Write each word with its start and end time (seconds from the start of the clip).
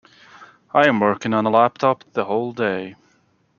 I 0.73 0.87
am 0.87 0.99
working 0.99 1.31
on 1.31 1.45
a 1.45 1.51
laptop 1.51 2.03
the 2.13 2.25
whole 2.25 2.53
day. 2.53 2.95